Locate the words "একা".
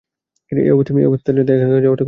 1.55-1.65, 1.67-1.79